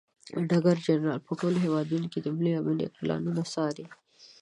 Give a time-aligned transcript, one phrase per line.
[0.49, 3.85] ډګر جنرال په ټول هیواد کې د ملي امنیت پلانونه څاري.